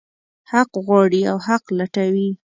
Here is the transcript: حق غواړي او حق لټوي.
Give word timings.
حق 0.51 0.71
غواړي 0.85 1.21
او 1.31 1.37
حق 1.47 1.63
لټوي. 1.77 2.29